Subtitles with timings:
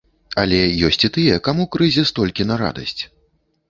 [0.43, 3.01] Але ёсць і тыя, каму крызіс толькі на радасць.